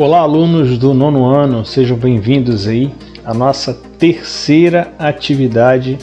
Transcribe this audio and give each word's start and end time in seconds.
Olá, 0.00 0.20
alunos 0.20 0.78
do 0.78 0.94
nono 0.94 1.24
ano, 1.24 1.66
sejam 1.66 1.96
bem-vindos 1.96 2.68
aí 2.68 2.94
à 3.24 3.34
nossa 3.34 3.74
terceira 3.74 4.92
atividade 4.96 5.98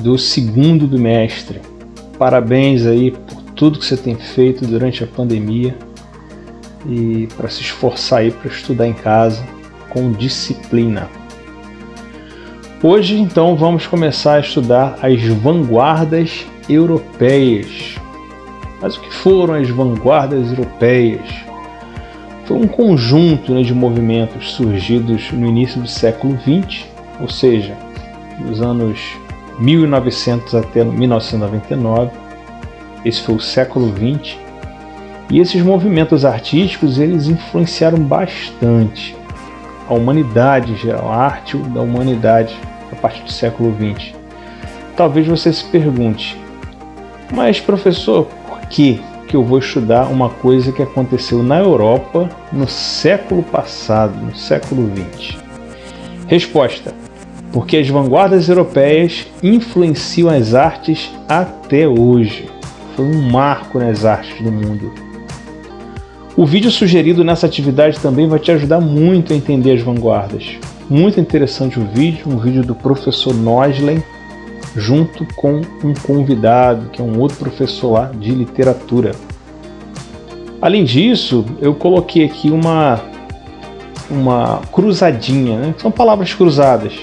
do 0.00 0.16
segundo 0.16 0.86
bimestre. 0.86 1.60
Parabéns 2.18 2.86
aí 2.86 3.10
por 3.10 3.42
tudo 3.54 3.78
que 3.78 3.84
você 3.84 3.98
tem 3.98 4.14
feito 4.14 4.66
durante 4.66 5.04
a 5.04 5.06
pandemia 5.06 5.76
e 6.88 7.28
para 7.36 7.50
se 7.50 7.60
esforçar 7.60 8.20
aí 8.20 8.30
para 8.30 8.50
estudar 8.50 8.86
em 8.86 8.94
casa 8.94 9.44
com 9.90 10.10
disciplina. 10.10 11.06
Hoje, 12.82 13.20
então, 13.20 13.54
vamos 13.56 13.86
começar 13.86 14.36
a 14.36 14.40
estudar 14.40 15.00
as 15.02 15.22
vanguardas 15.22 16.46
europeias. 16.66 17.96
Mas 18.80 18.96
o 18.96 19.02
que 19.02 19.12
foram 19.12 19.52
as 19.52 19.68
vanguardas 19.68 20.48
europeias? 20.48 21.47
Foi 22.48 22.56
um 22.56 22.66
conjunto 22.66 23.52
né, 23.52 23.62
de 23.62 23.74
movimentos 23.74 24.52
surgidos 24.52 25.30
no 25.32 25.46
início 25.46 25.82
do 25.82 25.86
século 25.86 26.34
XX, 26.38 26.86
ou 27.20 27.28
seja, 27.28 27.76
dos 28.38 28.62
anos 28.62 28.98
1900 29.58 30.54
até 30.54 30.82
1999. 30.82 32.10
Esse 33.04 33.20
foi 33.20 33.34
o 33.34 33.40
século 33.40 33.92
XX. 33.92 34.38
E 35.30 35.40
esses 35.40 35.60
movimentos 35.60 36.24
artísticos 36.24 36.98
eles 36.98 37.28
influenciaram 37.28 37.98
bastante 37.98 39.14
a 39.86 39.92
humanidade 39.92 40.72
em 40.72 40.76
geral, 40.76 41.12
a 41.12 41.16
arte 41.16 41.54
da 41.58 41.82
humanidade 41.82 42.56
a 42.90 42.96
partir 42.96 43.24
do 43.24 43.30
século 43.30 43.74
XX. 43.76 44.14
Talvez 44.96 45.26
você 45.26 45.52
se 45.52 45.64
pergunte, 45.64 46.40
mas 47.30 47.60
professor, 47.60 48.26
por 48.48 48.60
que 48.68 49.02
que 49.28 49.36
eu 49.36 49.44
vou 49.44 49.58
estudar 49.58 50.08
uma 50.08 50.30
coisa 50.30 50.72
que 50.72 50.82
aconteceu 50.82 51.42
na 51.42 51.58
Europa 51.58 52.28
no 52.50 52.66
século 52.66 53.42
passado, 53.42 54.16
no 54.16 54.34
século 54.34 54.90
XX? 54.90 55.36
Resposta: 56.26 56.94
porque 57.52 57.76
as 57.76 57.88
vanguardas 57.88 58.48
europeias 58.48 59.26
influenciam 59.42 60.28
as 60.28 60.54
artes 60.54 61.10
até 61.28 61.86
hoje. 61.86 62.48
Foi 62.96 63.04
um 63.04 63.30
marco 63.30 63.78
nas 63.78 64.04
artes 64.04 64.42
do 64.42 64.50
mundo. 64.50 64.92
O 66.36 66.46
vídeo 66.46 66.70
sugerido 66.70 67.24
nessa 67.24 67.46
atividade 67.46 67.98
também 67.98 68.28
vai 68.28 68.38
te 68.38 68.52
ajudar 68.52 68.80
muito 68.80 69.32
a 69.32 69.36
entender 69.36 69.72
as 69.72 69.82
vanguardas. 69.82 70.56
Muito 70.88 71.20
interessante 71.20 71.78
o 71.78 71.84
vídeo, 71.84 72.28
um 72.28 72.38
vídeo 72.38 72.62
do 72.62 72.74
professor 72.74 73.34
Noslen, 73.34 74.02
junto 74.76 75.26
com 75.34 75.60
um 75.82 75.94
convidado, 75.94 76.90
que 76.90 77.00
é 77.00 77.04
um 77.04 77.18
outro 77.18 77.38
professor 77.38 77.92
lá 77.92 78.06
de 78.06 78.30
literatura. 78.30 79.12
Além 80.60 80.84
disso, 80.84 81.44
eu 81.60 81.74
coloquei 81.74 82.24
aqui 82.24 82.50
uma, 82.50 83.00
uma 84.10 84.60
cruzadinha, 84.72 85.58
né? 85.58 85.74
são 85.78 85.90
palavras 85.90 86.34
cruzadas. 86.34 86.94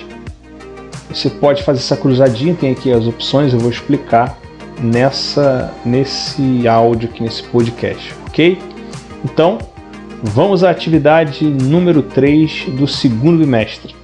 Você 1.09 1.30
pode 1.30 1.63
fazer 1.63 1.80
essa 1.80 1.95
cruzadinha, 1.95 2.53
tem 2.53 2.71
aqui 2.71 2.91
as 2.91 3.08
opções, 3.08 3.53
eu 3.53 3.59
vou 3.59 3.69
explicar 3.69 4.38
nessa 4.81 5.73
nesse 5.86 6.67
áudio 6.67 7.09
aqui, 7.09 7.23
nesse 7.23 7.43
podcast, 7.43 8.13
ok? 8.27 8.59
Então, 9.23 9.58
vamos 10.21 10.63
à 10.63 10.69
atividade 10.69 11.45
número 11.45 12.02
3 12.02 12.66
do 12.77 12.88
segundo 12.88 13.39
bimestre. 13.39 13.94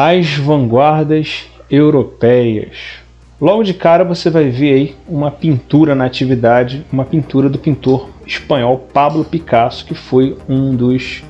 As 0.00 0.36
vanguardas 0.36 1.48
europeias. 1.68 3.00
Logo 3.40 3.64
de 3.64 3.74
cara 3.74 4.04
você 4.04 4.30
vai 4.30 4.48
ver 4.48 4.72
aí 4.72 4.96
uma 5.08 5.28
pintura 5.28 5.92
na 5.92 6.04
atividade, 6.04 6.86
uma 6.92 7.04
pintura 7.04 7.48
do 7.48 7.58
pintor 7.58 8.08
espanhol 8.24 8.78
Pablo 8.94 9.24
Picasso, 9.24 9.84
que 9.84 9.96
foi 9.96 10.38
um 10.48 10.72
dos 10.76 11.24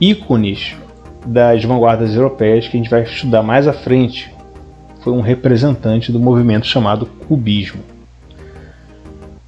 ícones 0.00 0.76
das 1.26 1.64
vanguardas 1.64 2.14
europeias 2.14 2.68
que 2.68 2.76
a 2.76 2.80
gente 2.80 2.88
vai 2.88 3.02
estudar 3.02 3.42
mais 3.42 3.66
à 3.66 3.72
frente. 3.72 4.32
Foi 5.02 5.12
um 5.12 5.20
representante 5.20 6.12
do 6.12 6.20
movimento 6.20 6.68
chamado 6.68 7.06
cubismo. 7.06 7.82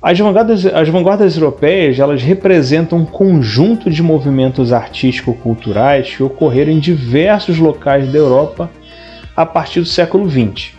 As 0.09 0.17
vanguardas, 0.21 0.65
as 0.65 0.89
vanguardas 0.89 1.37
europeias 1.37 1.99
elas 1.99 2.23
representam 2.23 2.99
um 2.99 3.05
conjunto 3.05 3.91
de 3.91 4.05
movimentos 4.05 4.73
artístico-culturais 4.73 6.15
que 6.15 6.23
ocorreram 6.23 6.71
em 6.71 6.79
diversos 6.79 7.59
locais 7.59 8.13
da 8.13 8.17
Europa 8.17 8.71
a 9.35 9.45
partir 9.45 9.81
do 9.81 9.87
século 9.87 10.31
XX. 10.31 10.75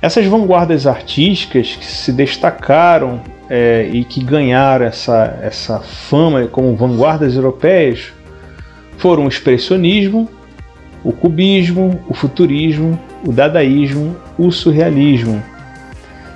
Essas 0.00 0.24
vanguardas 0.24 0.86
artísticas 0.86 1.76
que 1.76 1.84
se 1.84 2.10
destacaram 2.10 3.20
é, 3.46 3.90
e 3.92 4.02
que 4.04 4.24
ganharam 4.24 4.86
essa, 4.86 5.38
essa 5.42 5.80
fama 5.80 6.46
como 6.46 6.74
vanguardas 6.74 7.36
europeias 7.36 8.10
foram 8.96 9.26
o 9.26 9.28
expressionismo, 9.28 10.26
o 11.04 11.12
cubismo, 11.12 12.00
o 12.08 12.14
futurismo, 12.14 12.98
o 13.22 13.30
dadaísmo, 13.32 14.16
o 14.38 14.50
surrealismo. 14.50 15.42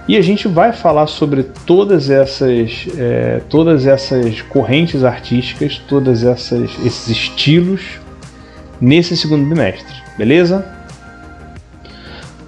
E 0.09 0.17
a 0.17 0.21
gente 0.21 0.49
vai 0.49 0.73
falar 0.73 1.07
sobre 1.07 1.45
todas 1.45 2.11
essas, 2.11 2.87
é, 2.99 3.41
todas 3.49 3.87
essas 3.87 4.43
correntes 4.43 5.05
artísticas, 5.05 5.81
todos 5.89 6.25
esses 6.25 7.09
estilos 7.09 8.01
nesse 8.81 9.17
segundo 9.17 9.49
bimestre, 9.49 9.95
beleza? 10.19 10.67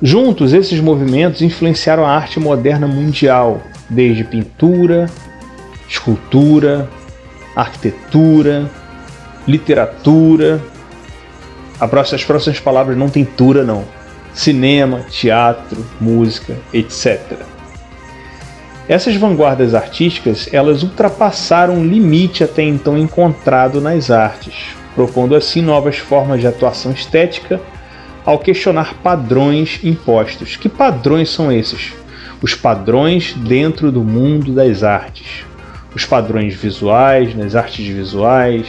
Juntos, 0.03 0.53
esses 0.53 0.81
movimentos 0.81 1.42
influenciaram 1.42 2.04
a 2.04 2.10
arte 2.10 2.41
moderna 2.41 2.88
mundial, 2.88 3.62
desde 3.88 4.25
pintura, 4.25 5.06
escultura, 5.88 6.88
arquitetura, 7.54 8.69
literatura. 9.47 10.60
As 11.78 12.25
próximas 12.25 12.59
palavras 12.59 12.97
não 12.97 13.09
tem 13.09 13.25
tura, 13.25 13.62
não. 13.62 13.84
Cinema, 14.34 15.00
teatro, 15.09 15.84
música, 16.00 16.56
etc. 16.72 17.21
Essas 18.87 19.17
vanguardas 19.17 19.75
artísticas, 19.75 20.49
elas 20.53 20.83
ultrapassaram 20.83 21.78
o 21.78 21.87
limite 21.87 22.45
até 22.45 22.62
então 22.62 22.99
encontrado 22.99 23.81
nas 23.81 24.11
artes, 24.11 24.75
propondo 24.95 25.34
assim 25.34 25.62
novas 25.62 25.97
formas 25.97 26.41
de 26.41 26.47
atuação 26.47 26.93
estética 26.93 27.61
ao 28.27 28.39
questionar 28.39 28.95
padrões 29.03 29.81
impostos. 29.83 30.56
Que 30.56 30.69
padrões 30.69 31.31
são 31.31 31.51
esses? 31.51 31.93
Os 32.43 32.55
padrões 32.55 33.34
dentro 33.34 33.91
do 33.91 34.03
mundo 34.03 34.53
das 34.53 34.83
artes, 34.83 35.45
os 35.95 36.05
padrões 36.05 36.55
visuais, 36.55 37.34
nas 37.34 37.55
artes 37.55 37.87
visuais, 37.87 38.66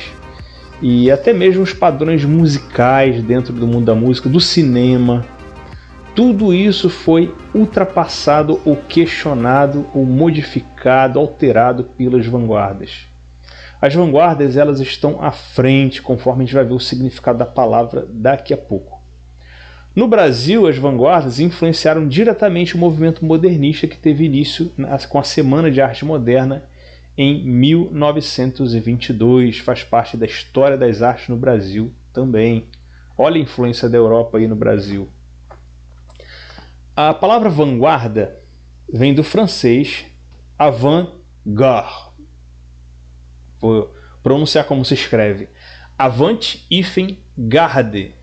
e 0.82 1.10
até 1.10 1.34
mesmo 1.34 1.64
os 1.64 1.74
padrões 1.74 2.24
musicais 2.24 3.22
dentro 3.24 3.52
do 3.52 3.68
mundo 3.68 3.86
da 3.86 3.96
música, 3.96 4.30
do 4.30 4.40
cinema. 4.40 5.26
Tudo 6.16 6.52
isso 6.54 6.90
foi 6.90 7.36
ultrapassado 7.54 8.62
ou 8.64 8.78
questionado 8.78 9.86
ou 9.94 10.06
modificado, 10.06 11.20
alterado 11.20 11.84
pelas 11.84 12.26
vanguardas. 12.26 13.06
As 13.82 13.94
vanguardas 13.94 14.56
elas 14.56 14.80
estão 14.80 15.22
à 15.22 15.34
frente, 15.34 16.02
conforme 16.02 16.44
a 16.44 16.46
gente 16.46 16.56
vai 16.56 16.64
ver 16.64 16.74
o 16.74 16.80
significado 16.80 17.38
da 17.38 17.46
palavra 17.46 18.06
daqui 18.08 18.54
a 18.54 18.58
pouco. 18.58 19.04
No 19.94 20.08
Brasil, 20.08 20.66
as 20.68 20.78
vanguardas 20.78 21.42
influenciaram 21.42 22.08
diretamente 22.08 22.76
o 22.76 22.78
movimento 22.78 23.26
modernista 23.26 23.86
que 23.86 23.98
teve 23.98 24.24
início 24.24 24.72
com 25.10 25.20
a 25.20 25.24
Semana 25.24 25.70
de 25.70 25.82
Arte 25.82 26.06
Moderna 26.06 26.70
em 27.18 27.44
1922. 27.44 29.60
Faz 29.60 29.84
parte 29.84 30.16
da 30.16 30.26
história 30.26 30.78
das 30.78 31.02
artes 31.02 31.28
no 31.28 31.36
Brasil 31.36 31.92
também. 32.14 32.68
Olha 33.18 33.36
a 33.36 33.44
influência 33.44 33.90
da 33.90 33.98
Europa 33.98 34.38
aí 34.38 34.48
no 34.48 34.56
Brasil. 34.56 35.10
A 36.96 37.14
palavra 37.14 37.50
vanguarda 37.50 38.40
vem 38.92 39.14
do 39.14 39.24
francês 39.24 40.06
avant-garde. 40.58 42.06
Vou 43.60 43.94
pronunciar 44.24 44.66
como 44.66 44.86
se 44.86 44.94
escreve. 44.94 45.50
Avant-garde 45.98 48.14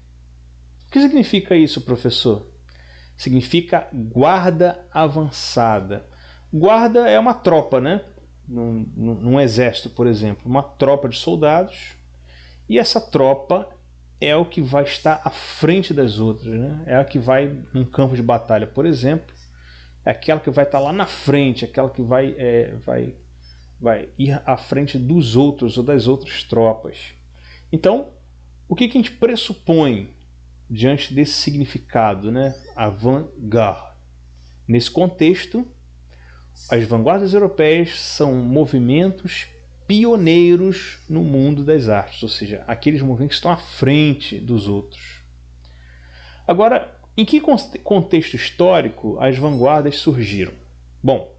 que 0.91 1.01
significa 1.01 1.55
isso, 1.55 1.81
professor? 1.81 2.49
Significa 3.17 3.89
guarda 3.93 4.87
avançada. 4.93 6.05
Guarda 6.53 7.09
é 7.09 7.19
uma 7.19 7.35
tropa, 7.35 7.81
né? 7.81 8.05
Num, 8.47 8.87
num, 8.97 9.41
exército, 9.41 9.91
por 9.91 10.07
exemplo, 10.07 10.43
uma 10.45 10.63
tropa 10.63 11.09
de 11.09 11.17
soldados, 11.17 11.95
e 12.69 12.79
essa 12.79 13.01
tropa 13.01 13.71
é 14.25 14.37
o 14.37 14.45
que 14.45 14.63
vai 14.63 14.85
estar 14.85 15.21
à 15.25 15.31
frente 15.31 15.93
das 15.93 16.21
outras, 16.21 16.53
né? 16.55 16.83
É 16.87 16.97
a 16.97 17.05
que 17.05 17.19
vai 17.19 17.65
num 17.75 17.85
campo 17.85 18.15
de 18.15 18.23
batalha, 18.23 18.67
por 18.69 18.87
exemplo, 18.87 19.35
é 20.05 20.11
aquela 20.11 20.39
que 20.39 20.51
vai 20.51 20.65
estar 20.65 20.79
lá 20.79 20.93
na 20.93 21.07
frente, 21.07 21.65
aquela 21.65 21.91
que 21.91 22.01
vai, 22.01 22.35
é, 22.39 22.77
vai, 22.77 23.17
vai 23.81 24.11
ir 24.17 24.41
à 24.47 24.57
frente 24.57 24.97
dos 24.97 25.35
outros 25.35 25.77
ou 25.77 25.83
das 25.83 26.07
outras 26.07 26.45
tropas. 26.45 27.15
Então, 27.73 28.11
o 28.69 28.77
que, 28.77 28.87
que 28.87 28.97
a 28.97 29.01
gente 29.01 29.13
pressupõe 29.13 30.15
diante 30.71 31.13
desse 31.13 31.33
significado, 31.33 32.31
né? 32.31 32.55
Avant-garde. 32.77 33.93
Nesse 34.69 34.91
contexto, 34.91 35.67
as 36.71 36.85
vanguardas 36.85 37.35
europeias 37.35 37.99
são 37.99 38.37
movimentos 38.37 39.49
pioneiros 39.87 40.99
no 41.09 41.23
mundo 41.23 41.65
das 41.65 41.89
artes, 41.89 42.23
ou 42.23 42.29
seja, 42.29 42.65
aqueles 42.67 43.03
movimentos 43.03 43.37
que 43.37 43.41
estão 43.41 43.51
à 43.51 43.57
frente 43.57 44.39
dos 44.39 44.69
outros. 44.69 45.21
Agora, 46.47 46.97
em 47.17 47.25
que 47.25 47.41
contexto 47.41 48.35
histórico 48.35 49.19
as 49.21 49.37
vanguardas 49.37 49.97
surgiram? 49.97 50.55
Bom, 51.03 51.37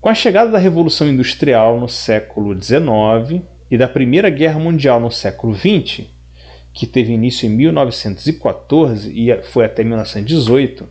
com 0.00 0.08
a 0.08 0.14
chegada 0.14 0.50
da 0.50 0.58
Revolução 0.58 1.08
Industrial 1.08 1.78
no 1.78 1.88
século 1.88 2.60
XIX 2.60 3.42
e 3.70 3.78
da 3.78 3.88
Primeira 3.88 4.30
Guerra 4.30 4.58
Mundial 4.58 5.00
no 5.00 5.10
século 5.10 5.54
XX, 5.54 6.06
que 6.72 6.86
teve 6.86 7.12
início 7.12 7.46
em 7.46 7.50
1914 7.50 9.12
e 9.12 9.34
foi 9.42 9.64
até 9.64 9.84
1918, 9.84 10.88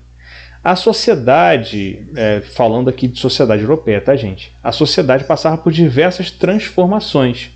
a 0.63 0.75
sociedade, 0.75 2.05
é, 2.15 2.41
falando 2.41 2.89
aqui 2.89 3.07
de 3.07 3.19
sociedade 3.19 3.63
europeia, 3.63 3.99
tá, 3.99 4.15
gente? 4.15 4.53
A 4.63 4.71
sociedade 4.71 5.23
passava 5.23 5.57
por 5.57 5.71
diversas 5.71 6.29
transformações. 6.29 7.49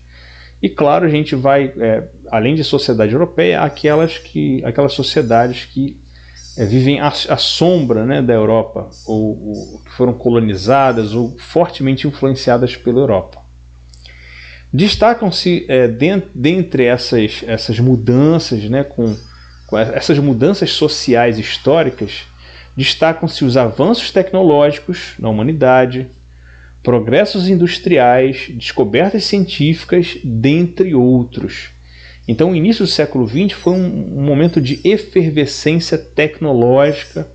E 0.62 0.70
claro, 0.70 1.06
a 1.06 1.10
gente 1.10 1.36
vai, 1.36 1.72
é, 1.78 2.04
além 2.32 2.56
de 2.56 2.64
sociedade 2.64 3.14
europeia, 3.14 3.62
aquelas, 3.62 4.18
que, 4.18 4.64
aquelas 4.66 4.94
sociedades 4.94 5.66
que 5.66 6.00
é, 6.58 6.66
vivem 6.66 7.00
à, 7.00 7.12
sombra 7.12 8.06
né, 8.06 8.22
da 8.24 8.34
Europa, 8.34 8.90
ou, 9.06 9.50
ou, 9.50 9.82
que 9.86 9.92
foram 9.92 10.14
colonizadas 10.14 11.14
ou 11.14 11.38
fortemente 11.38 12.08
influenciadas 12.08 12.76
pela 12.76 13.02
Europa. 13.02 13.40
Destacam-se 14.74 15.64
é, 15.68 15.88
dentre 15.88 16.86
essas, 16.86 17.44
essas 17.46 17.80
mudanças, 17.80 18.64
né, 18.64 18.84
com, 18.84 19.16
com 19.68 19.78
essas 19.78 20.18
mudanças 20.18 20.72
sociais 20.72 21.38
históricas, 21.38 22.24
destacam-se 22.76 23.46
os 23.46 23.56
avanços 23.56 24.12
tecnológicos 24.12 25.14
na 25.18 25.30
humanidade, 25.30 26.08
progressos 26.84 27.48
industriais, 27.48 28.48
descobertas 28.50 29.26
científicas, 29.26 30.18
dentre 30.24 30.94
outros. 30.94 31.70
Então, 32.28 32.52
o 32.52 32.56
início 32.56 32.86
do 32.86 32.92
século 32.92 33.28
XX 33.28 33.54
foi 33.54 33.74
um, 33.74 34.24
momento 34.24 34.60
de 34.60 34.80
efervescência 34.84 35.98
tecnológica 35.98 37.28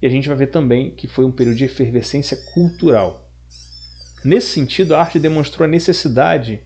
e 0.00 0.06
a 0.06 0.10
gente 0.10 0.28
vai 0.28 0.36
ver 0.36 0.48
também 0.48 0.90
que 0.90 1.06
foi 1.06 1.24
um 1.24 1.32
período 1.32 1.56
de 1.56 1.64
efervescência 1.64 2.36
cultural. 2.52 3.30
Nesse 4.24 4.48
sentido, 4.48 4.94
a 4.94 5.00
arte 5.00 5.18
demonstrou 5.18 5.64
a 5.64 5.70
necessidade 5.70 6.60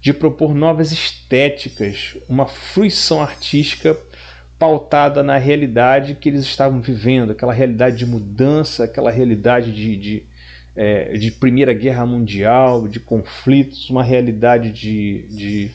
de 0.00 0.12
propor 0.12 0.54
novas 0.54 0.92
estéticas, 0.92 2.16
uma 2.28 2.46
fruição 2.46 3.20
artística 3.20 3.96
pautada 4.58 5.22
na 5.22 5.36
realidade 5.36 6.14
que 6.14 6.28
eles 6.28 6.42
estavam 6.42 6.80
vivendo, 6.80 7.32
aquela 7.32 7.52
realidade 7.52 7.96
de 7.96 8.06
mudança, 8.06 8.84
aquela 8.84 9.10
realidade 9.10 9.72
de, 9.72 9.96
de, 9.96 10.22
é, 10.74 11.16
de 11.18 11.30
Primeira 11.30 11.74
Guerra 11.74 12.06
Mundial, 12.06 12.88
de 12.88 12.98
conflitos, 12.98 13.90
uma 13.90 14.02
realidade 14.02 14.72
de, 14.72 15.26
de 15.28 15.70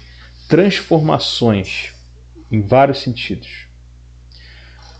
transformações 0.48 1.94
em 2.52 2.62
vários 2.62 3.00
sentidos. 3.00 3.68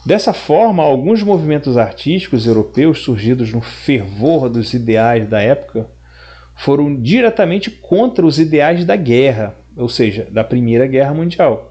Dessa 0.06 0.34
forma, 0.34 0.84
alguns 0.84 1.22
movimentos 1.22 1.78
artísticos 1.78 2.48
europeus 2.48 3.00
surgidos 3.00 3.52
no 3.52 3.62
fervor 3.62 4.50
dos 4.50 4.74
ideais 4.74 5.28
da 5.28 5.42
época 5.42 5.88
foram 6.56 7.00
diretamente 7.00 7.70
contra 7.70 8.26
os 8.26 8.40
ideais 8.40 8.86
da 8.86 8.96
guerra, 8.96 9.56
ou 9.76 9.90
seja, 9.90 10.28
da 10.30 10.44
Primeira 10.44 10.86
Guerra 10.86 11.14
Mundial 11.14 11.71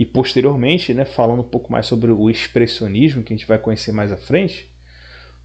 e 0.00 0.06
posteriormente, 0.06 0.94
né, 0.94 1.04
falando 1.04 1.40
um 1.40 1.48
pouco 1.48 1.70
mais 1.70 1.84
sobre 1.84 2.10
o 2.10 2.30
expressionismo, 2.30 3.22
que 3.22 3.34
a 3.34 3.36
gente 3.36 3.46
vai 3.46 3.58
conhecer 3.58 3.92
mais 3.92 4.10
à 4.10 4.16
frente, 4.16 4.66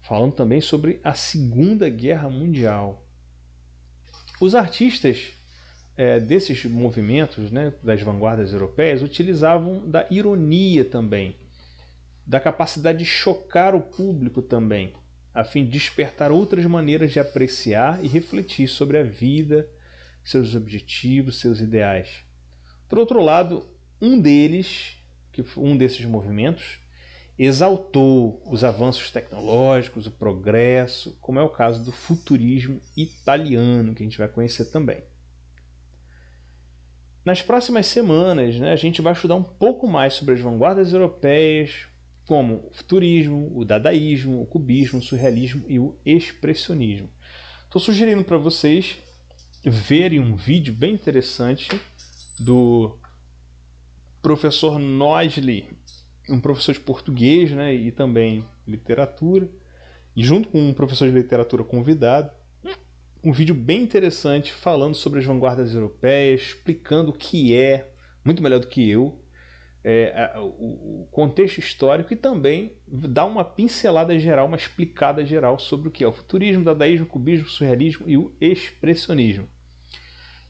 falando 0.00 0.32
também 0.32 0.62
sobre 0.62 0.98
a 1.04 1.12
Segunda 1.12 1.90
Guerra 1.90 2.30
Mundial. 2.30 3.04
Os 4.40 4.54
artistas 4.54 5.34
é, 5.94 6.18
desses 6.18 6.64
movimentos, 6.64 7.50
né, 7.50 7.70
das 7.82 8.00
vanguardas 8.00 8.50
europeias, 8.50 9.02
utilizavam 9.02 9.90
da 9.90 10.06
ironia 10.10 10.86
também, 10.86 11.36
da 12.24 12.40
capacidade 12.40 13.00
de 13.00 13.04
chocar 13.04 13.74
o 13.74 13.82
público 13.82 14.40
também, 14.40 14.94
a 15.34 15.44
fim 15.44 15.66
de 15.66 15.72
despertar 15.72 16.32
outras 16.32 16.64
maneiras 16.64 17.12
de 17.12 17.20
apreciar 17.20 18.02
e 18.02 18.08
refletir 18.08 18.68
sobre 18.68 18.96
a 18.96 19.02
vida, 19.02 19.68
seus 20.24 20.54
objetivos, 20.54 21.40
seus 21.40 21.60
ideais. 21.60 22.24
Por 22.88 22.98
outro 22.98 23.20
lado, 23.20 23.75
um 24.00 24.20
deles, 24.20 24.96
que 25.32 25.44
um 25.56 25.76
desses 25.76 26.04
movimentos, 26.04 26.78
exaltou 27.38 28.42
os 28.46 28.64
avanços 28.64 29.10
tecnológicos, 29.10 30.06
o 30.06 30.10
progresso, 30.10 31.18
como 31.20 31.38
é 31.38 31.42
o 31.42 31.50
caso 31.50 31.84
do 31.84 31.92
futurismo 31.92 32.80
italiano, 32.96 33.94
que 33.94 34.02
a 34.02 34.06
gente 34.06 34.18
vai 34.18 34.28
conhecer 34.28 34.66
também. 34.66 35.02
Nas 37.24 37.42
próximas 37.42 37.86
semanas, 37.86 38.58
né, 38.58 38.72
a 38.72 38.76
gente 38.76 39.02
vai 39.02 39.12
estudar 39.12 39.34
um 39.34 39.42
pouco 39.42 39.88
mais 39.88 40.14
sobre 40.14 40.34
as 40.34 40.40
vanguardas 40.40 40.92
europeias, 40.92 41.86
como 42.26 42.68
o 42.70 42.70
futurismo, 42.72 43.50
o 43.54 43.64
dadaísmo, 43.64 44.40
o 44.42 44.46
cubismo, 44.46 45.00
o 45.00 45.02
surrealismo 45.02 45.64
e 45.68 45.78
o 45.78 45.96
expressionismo. 46.04 47.10
Estou 47.64 47.80
sugerindo 47.80 48.24
para 48.24 48.36
vocês 48.36 48.98
verem 49.64 50.20
um 50.20 50.36
vídeo 50.36 50.72
bem 50.72 50.94
interessante 50.94 51.68
do 52.38 52.98
professor 54.26 54.76
Nosley, 54.76 55.68
um 56.28 56.40
professor 56.40 56.72
de 56.72 56.80
português 56.80 57.52
né, 57.52 57.72
e 57.72 57.92
também 57.92 58.44
literatura, 58.66 59.48
e 60.16 60.24
junto 60.24 60.48
com 60.48 60.58
um 60.58 60.74
professor 60.74 61.08
de 61.08 61.14
literatura 61.14 61.62
convidado, 61.62 62.32
um 63.22 63.30
vídeo 63.30 63.54
bem 63.54 63.84
interessante 63.84 64.52
falando 64.52 64.96
sobre 64.96 65.20
as 65.20 65.24
vanguardas 65.24 65.72
europeias, 65.72 66.40
explicando 66.40 67.12
o 67.12 67.12
que 67.12 67.56
é, 67.56 67.92
muito 68.24 68.42
melhor 68.42 68.58
do 68.58 68.66
que 68.66 68.90
eu, 68.90 69.20
é, 69.84 70.32
o, 70.40 71.06
contexto 71.12 71.58
histórico 71.58 72.12
e 72.12 72.16
também 72.16 72.72
dá 72.84 73.24
uma 73.24 73.44
pincelada 73.44 74.18
geral, 74.18 74.48
uma 74.48 74.56
explicada 74.56 75.24
geral 75.24 75.56
sobre 75.60 75.86
o 75.86 75.92
que 75.92 76.02
é 76.02 76.08
o 76.08 76.12
futurismo, 76.12 76.62
o 76.62 76.64
dadaísmo, 76.64 77.06
o 77.06 77.08
cubismo, 77.08 77.46
o 77.46 77.50
surrealismo 77.50 78.10
e 78.10 78.16
o 78.16 78.34
expressionismo. 78.40 79.48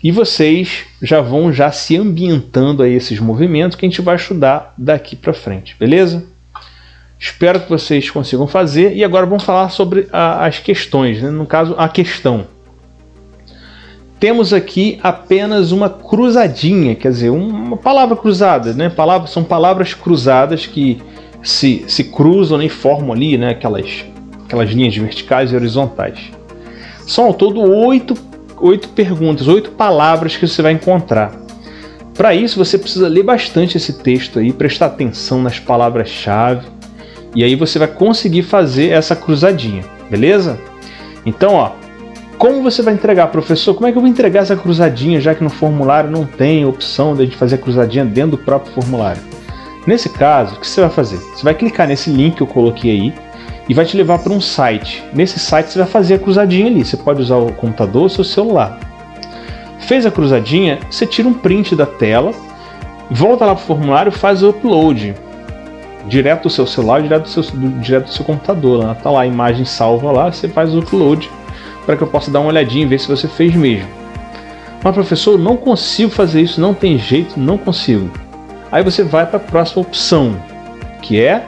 E 0.02 0.12
vocês 0.12 0.84
já 1.02 1.20
vão 1.20 1.52
já 1.52 1.72
se 1.72 1.96
ambientando 1.96 2.82
a 2.82 2.88
esses 2.88 3.18
movimentos 3.18 3.76
que 3.76 3.86
a 3.86 3.88
gente 3.88 4.02
vai 4.02 4.16
estudar 4.16 4.74
daqui 4.76 5.16
para 5.16 5.32
frente, 5.32 5.74
beleza? 5.78 6.24
Espero 7.18 7.60
que 7.60 7.68
vocês 7.68 8.10
consigam 8.10 8.46
fazer. 8.46 8.94
E 8.94 9.02
agora 9.02 9.26
vamos 9.26 9.44
falar 9.44 9.70
sobre 9.70 10.06
a, 10.12 10.44
as 10.44 10.58
questões, 10.58 11.22
né? 11.22 11.30
no 11.30 11.46
caso, 11.46 11.74
a 11.78 11.88
questão. 11.88 12.46
Temos 14.20 14.52
aqui 14.52 14.98
apenas 15.02 15.72
uma 15.72 15.90
cruzadinha, 15.90 16.94
quer 16.94 17.10
dizer, 17.10 17.30
uma 17.30 17.76
palavra 17.76 18.16
cruzada, 18.16 18.72
né? 18.72 18.88
Palavras, 18.88 19.30
são 19.30 19.44
palavras 19.44 19.92
cruzadas 19.92 20.66
que 20.66 21.02
se, 21.42 21.84
se 21.86 22.04
cruzam 22.04 22.62
e 22.62 22.68
formam 22.68 23.12
ali 23.12 23.36
né? 23.36 23.50
aquelas, 23.50 24.04
aquelas 24.44 24.70
linhas 24.70 24.96
verticais 24.96 25.52
e 25.52 25.56
horizontais. 25.56 26.18
São 27.06 27.26
ao 27.26 27.34
todo 27.34 27.60
oito 27.60 28.14
oito 28.58 28.88
perguntas, 28.88 29.48
oito 29.48 29.70
palavras 29.70 30.36
que 30.36 30.46
você 30.46 30.62
vai 30.62 30.72
encontrar. 30.72 31.32
Para 32.14 32.34
isso, 32.34 32.58
você 32.58 32.78
precisa 32.78 33.08
ler 33.08 33.22
bastante 33.22 33.76
esse 33.76 33.92
texto 33.92 34.38
aí, 34.38 34.52
prestar 34.52 34.86
atenção 34.86 35.42
nas 35.42 35.58
palavras-chave, 35.58 36.66
e 37.34 37.44
aí 37.44 37.54
você 37.54 37.78
vai 37.78 37.88
conseguir 37.88 38.42
fazer 38.42 38.88
essa 38.88 39.14
cruzadinha, 39.14 39.84
beleza? 40.10 40.58
Então, 41.26 41.54
ó, 41.54 41.72
como 42.38 42.62
você 42.62 42.82
vai 42.82 42.94
entregar, 42.94 43.26
professor? 43.28 43.74
Como 43.74 43.86
é 43.86 43.92
que 43.92 43.98
eu 43.98 44.02
vou 44.02 44.10
entregar 44.10 44.40
essa 44.40 44.56
cruzadinha, 44.56 45.20
já 45.20 45.34
que 45.34 45.44
no 45.44 45.50
formulário 45.50 46.10
não 46.10 46.24
tem 46.24 46.64
opção 46.64 47.14
de 47.14 47.34
fazer 47.36 47.56
a 47.56 47.58
cruzadinha 47.58 48.04
dentro 48.04 48.32
do 48.32 48.38
próprio 48.38 48.72
formulário? 48.72 49.22
Nesse 49.86 50.08
caso, 50.08 50.56
o 50.56 50.60
que 50.60 50.66
você 50.66 50.80
vai 50.80 50.90
fazer? 50.90 51.16
Você 51.16 51.42
vai 51.42 51.54
clicar 51.54 51.86
nesse 51.86 52.10
link 52.10 52.36
que 52.36 52.42
eu 52.42 52.46
coloquei 52.46 52.90
aí, 52.90 53.14
e 53.68 53.74
vai 53.74 53.84
te 53.84 53.96
levar 53.96 54.18
para 54.18 54.32
um 54.32 54.40
site. 54.40 55.02
Nesse 55.12 55.38
site 55.38 55.70
você 55.70 55.78
vai 55.78 55.88
fazer 55.88 56.14
a 56.14 56.18
cruzadinha 56.18 56.66
ali. 56.66 56.84
Você 56.84 56.96
pode 56.96 57.20
usar 57.20 57.36
o 57.36 57.52
computador 57.52 58.02
ou 58.02 58.08
seu 58.08 58.24
celular. 58.24 58.78
Fez 59.80 60.06
a 60.06 60.10
cruzadinha, 60.10 60.78
você 60.90 61.06
tira 61.06 61.28
um 61.28 61.34
print 61.34 61.76
da 61.76 61.86
tela, 61.86 62.32
volta 63.10 63.44
lá 63.44 63.54
para 63.54 63.62
o 63.62 63.66
formulário, 63.66 64.10
faz 64.10 64.42
o 64.42 64.50
upload 64.50 65.14
direto 66.08 66.44
do 66.44 66.50
seu 66.50 66.66
celular, 66.66 67.02
direto 67.02 67.24
do 67.24 67.28
seu, 67.28 67.42
do, 67.42 67.68
direto 67.80 68.04
do 68.04 68.12
seu 68.12 68.24
computador. 68.24 68.84
Lá. 68.84 68.94
Tá 68.94 69.10
lá 69.10 69.22
a 69.22 69.26
imagem 69.26 69.64
salva 69.64 70.10
lá, 70.12 70.32
você 70.32 70.48
faz 70.48 70.74
o 70.74 70.78
upload 70.78 71.30
para 71.84 71.96
que 71.96 72.02
eu 72.02 72.08
possa 72.08 72.30
dar 72.30 72.40
uma 72.40 72.48
olhadinha 72.48 72.84
e 72.84 72.88
ver 72.88 72.98
se 72.98 73.08
você 73.08 73.28
fez 73.28 73.54
mesmo. 73.54 73.88
Mas 74.82 74.94
professor, 74.94 75.38
não 75.38 75.56
consigo 75.56 76.10
fazer 76.10 76.42
isso, 76.42 76.60
não 76.60 76.74
tem 76.74 76.98
jeito, 76.98 77.38
não 77.38 77.58
consigo. 77.58 78.10
Aí 78.70 78.82
você 78.82 79.02
vai 79.02 79.26
para 79.26 79.36
a 79.36 79.40
próxima 79.40 79.82
opção, 79.82 80.36
que 81.02 81.20
é 81.20 81.44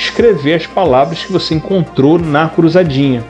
escrever 0.00 0.54
as 0.54 0.66
palavras 0.66 1.22
que 1.22 1.30
você 1.30 1.54
encontrou 1.54 2.18
na 2.18 2.48
cruzadinha. 2.48 3.22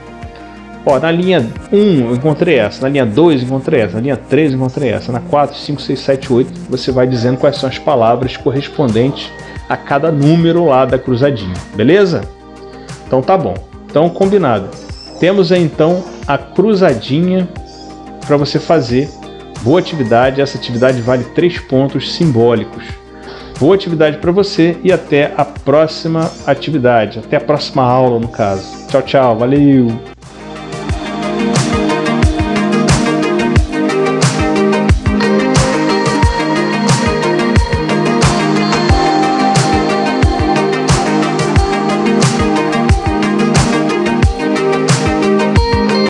Ó, 0.87 0.99
na 0.99 1.11
linha 1.11 1.47
1 1.71 2.09
eu 2.09 2.15
encontrei 2.15 2.59
essa, 2.59 2.83
na 2.83 2.89
linha 2.89 3.05
2 3.05 3.43
eu 3.43 3.47
encontrei 3.47 3.81
essa, 3.81 3.97
na 3.97 4.01
linha 4.01 4.17
3 4.17 4.53
eu 4.53 4.57
encontrei 4.57 4.91
essa, 4.91 5.13
na 5.13 5.21
4, 5.21 5.57
5, 5.57 5.83
6, 5.83 6.01
7, 6.01 6.33
8 6.33 6.53
você 6.71 6.91
vai 6.91 7.07
dizendo 7.07 7.37
quais 7.37 7.57
são 7.57 7.69
as 7.69 7.79
palavras 7.79 8.37
correspondentes 8.37 9.31
a 9.69 9.77
cada 9.77 10.11
número 10.11 10.65
lá 10.65 10.87
da 10.87 10.99
cruzadinha, 10.99 11.55
beleza? 11.75 12.23
Então 13.07 13.21
tá 13.21 13.37
bom. 13.37 13.55
Então 13.87 14.09
combinado. 14.09 14.69
Temos 15.19 15.53
aí 15.53 15.63
então 15.63 16.03
a 16.27 16.39
cruzadinha 16.39 17.49
para 18.27 18.37
você 18.37 18.59
fazer. 18.59 19.09
Boa 19.63 19.81
atividade, 19.81 20.41
essa 20.41 20.57
atividade 20.57 21.03
vale 21.03 21.25
3 21.25 21.59
pontos 21.61 22.15
simbólicos. 22.15 22.85
Boa 23.61 23.75
atividade 23.75 24.17
para 24.17 24.33
você 24.33 24.79
e 24.83 24.91
até 24.91 25.35
a 25.37 25.45
próxima 25.45 26.33
atividade, 26.47 27.19
até 27.19 27.37
a 27.37 27.41
próxima 27.41 27.83
aula 27.83 28.19
no 28.19 28.29
caso. 28.29 28.87
Tchau, 28.89 29.03
tchau, 29.03 29.37
valeu! 29.37 29.89